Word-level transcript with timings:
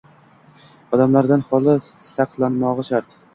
Odamlardan 0.97 1.45
xoli 1.49 1.75
saqlanmog’i 1.91 2.89
shart. 2.91 3.15